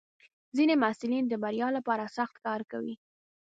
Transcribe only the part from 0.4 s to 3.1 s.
ځینې محصلین د بریا لپاره سخت کار کوي.